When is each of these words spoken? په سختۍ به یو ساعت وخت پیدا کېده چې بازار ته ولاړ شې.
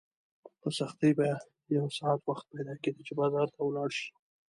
په 0.61 0.69
سختۍ 0.79 1.11
به 1.19 1.27
یو 1.75 1.85
ساعت 1.97 2.19
وخت 2.29 2.45
پیدا 2.53 2.73
کېده 2.83 3.01
چې 3.07 3.13
بازار 3.21 3.47
ته 3.55 3.59
ولاړ 3.63 3.89
شې. 3.97 4.07